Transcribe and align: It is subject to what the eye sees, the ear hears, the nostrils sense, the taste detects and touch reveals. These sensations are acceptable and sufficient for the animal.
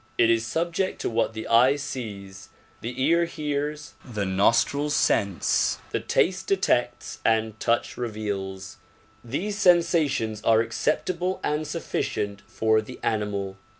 It 0.17 0.31
is 0.31 0.47
subject 0.47 0.99
to 1.01 1.11
what 1.11 1.33
the 1.33 1.47
eye 1.47 1.75
sees, 1.75 2.49
the 2.81 2.99
ear 3.03 3.25
hears, 3.25 3.93
the 4.03 4.25
nostrils 4.25 4.95
sense, 4.95 5.77
the 5.91 5.99
taste 5.99 6.47
detects 6.47 7.19
and 7.23 7.59
touch 7.59 7.97
reveals. 7.97 8.77
These 9.23 9.59
sensations 9.59 10.41
are 10.43 10.59
acceptable 10.59 11.39
and 11.43 11.67
sufficient 11.67 12.41
for 12.47 12.81
the 12.81 12.99
animal. 13.03 13.57